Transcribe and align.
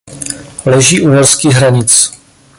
Leží 0.65 1.01
u 1.01 1.07
norských 1.07 1.53
hranic. 1.53 2.21